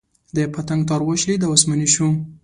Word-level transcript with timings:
د 0.35 0.37
پتنګ 0.53 0.81
تار 0.89 1.01
وشلېد 1.03 1.41
او 1.45 1.51
اسماني 1.57 1.87
شو. 1.95 2.07